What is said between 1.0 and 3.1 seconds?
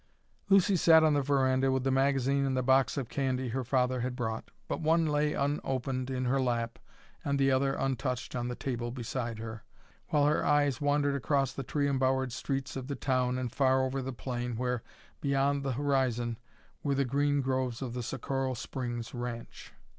on the veranda with the magazine and the box of